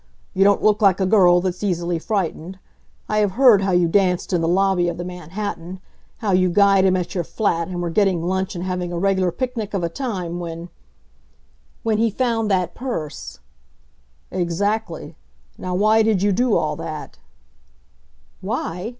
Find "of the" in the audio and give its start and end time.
4.89-5.03